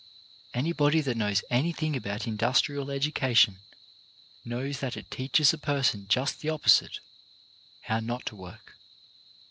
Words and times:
Anybody 0.55 1.01
that 1.01 1.15
knows 1.15 1.43
anything 1.51 1.95
about 1.95 2.25
industrial 2.25 2.89
education 2.89 3.59
knows 4.43 4.79
that 4.79 4.97
it 4.97 5.11
teaches 5.11 5.53
a 5.53 5.59
person 5.59 6.07
just 6.07 6.39
the 6.39 6.49
opposite— 6.49 6.99
how 7.87 7.99
not 7.99 8.25
to 8.25 8.35
work. 8.35 8.79